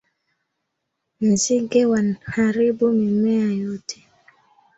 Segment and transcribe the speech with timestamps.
[1.21, 4.07] Nzige wanharibu mimea yote